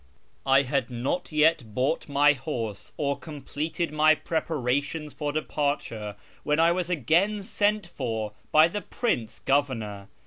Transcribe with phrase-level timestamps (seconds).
[0.47, 6.59] I had not yet bought my horse or completed my prepara tions for departure, when
[6.59, 10.07] I was again sent for by the Prince Governor.